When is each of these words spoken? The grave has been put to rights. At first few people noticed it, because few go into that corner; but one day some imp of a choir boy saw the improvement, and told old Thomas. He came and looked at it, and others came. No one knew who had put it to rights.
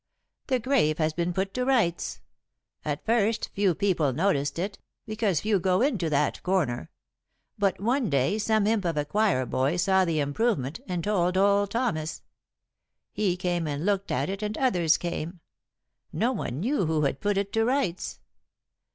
The 0.47 0.57
grave 0.57 0.97
has 0.97 1.13
been 1.13 1.31
put 1.31 1.53
to 1.53 1.63
rights. 1.63 2.21
At 2.83 3.05
first 3.05 3.49
few 3.53 3.75
people 3.75 4.13
noticed 4.13 4.57
it, 4.57 4.79
because 5.05 5.41
few 5.41 5.59
go 5.59 5.81
into 5.81 6.09
that 6.09 6.41
corner; 6.41 6.89
but 7.59 7.79
one 7.79 8.09
day 8.09 8.39
some 8.39 8.65
imp 8.65 8.83
of 8.83 8.97
a 8.97 9.05
choir 9.05 9.45
boy 9.45 9.75
saw 9.77 10.03
the 10.03 10.19
improvement, 10.19 10.79
and 10.87 11.03
told 11.03 11.37
old 11.37 11.69
Thomas. 11.69 12.23
He 13.13 13.37
came 13.37 13.67
and 13.67 13.85
looked 13.85 14.11
at 14.11 14.27
it, 14.27 14.41
and 14.41 14.57
others 14.57 14.97
came. 14.97 15.39
No 16.11 16.31
one 16.31 16.61
knew 16.61 16.87
who 16.87 17.03
had 17.03 17.19
put 17.21 17.37
it 17.37 17.53
to 17.53 17.63
rights. 17.63 18.19